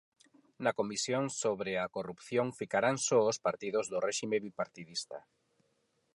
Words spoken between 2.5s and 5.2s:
ficarán só os partidos do réxime bipartidista.